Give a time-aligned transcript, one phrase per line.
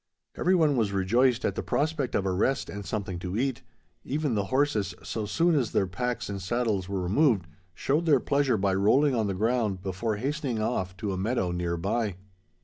[0.35, 3.61] Every one was rejoiced at the prospect of a rest and something to eat.
[4.03, 8.57] Even the horses, so soon as their packs and saddles were removed, showed their pleasure
[8.57, 12.15] by rolling on the ground before hastening off to a meadow near by.